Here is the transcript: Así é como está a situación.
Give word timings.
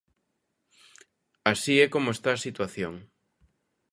Así 1.51 1.73
é 1.85 1.87
como 1.93 2.09
está 2.15 2.29
a 2.33 2.41
situación. 2.45 2.93